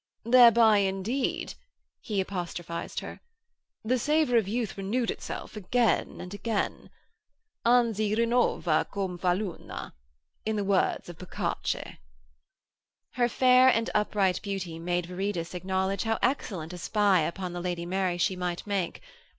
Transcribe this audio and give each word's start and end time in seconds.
'Thereby 0.23 0.77
indeed,' 0.79 1.53
he 1.99 2.19
apostrophised 2.19 3.01
her, 3.01 3.21
'the 3.85 3.99
savour 3.99 4.35
of 4.35 4.47
youth 4.47 4.75
reneweth 4.75 5.11
itself 5.11 5.55
again 5.55 6.19
and 6.19 6.33
again.... 6.33 6.89
"Anzi 7.67 8.15
rinuova 8.17 8.87
come 8.91 9.19
fa 9.19 9.27
la 9.27 9.33
luna," 9.33 9.93
in 10.43 10.55
the 10.55 10.63
words 10.63 11.07
of 11.07 11.19
Boccace.' 11.19 11.97
Her 13.11 13.29
fair 13.29 13.69
and 13.69 13.91
upright 13.93 14.41
beauty 14.41 14.79
made 14.79 15.05
Viridus 15.05 15.53
acknowledge 15.53 16.01
how 16.01 16.17
excellent 16.23 16.73
a 16.73 16.79
spy 16.79 17.19
upon 17.21 17.53
the 17.53 17.61
Lady 17.61 17.85
Mary 17.85 18.17
she 18.17 18.35
might 18.35 18.65
make. 18.65 19.03